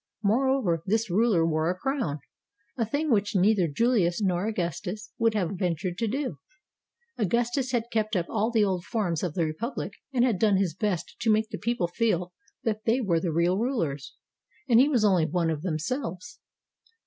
Moreover, 0.23 0.81
this 0.87 1.11
ruler 1.11 1.45
wore 1.45 1.69
a 1.69 1.77
crown, 1.77 2.21
a 2.75 2.87
thing 2.87 3.11
which 3.11 3.35
neither 3.35 3.67
Julius 3.67 4.19
nor 4.19 4.47
Augustus 4.47 5.11
would 5.19 5.35
have 5.35 5.51
ventured 5.59 5.99
to 5.99 6.07
do. 6.07 6.39
Augustus 7.19 7.71
had 7.71 7.91
kept 7.91 8.15
up 8.15 8.25
all 8.27 8.49
the 8.49 8.63
old 8.65 8.83
forms 8.83 9.21
of 9.21 9.35
the 9.35 9.45
Republic 9.45 9.93
and 10.11 10.25
had 10.25 10.39
done 10.39 10.57
his 10.57 10.73
best 10.73 11.15
to 11.19 11.31
make 11.31 11.49
the 11.51 11.59
people 11.59 11.87
feel 11.87 12.33
that 12.63 12.85
they 12.85 12.99
were 12.99 13.19
the 13.19 13.31
real 13.31 13.59
rulers, 13.59 14.15
and 14.67 14.79
he 14.79 14.89
was 14.89 15.05
only 15.05 15.27
one 15.27 15.51
of 15.51 15.61
themselves. 15.61 16.39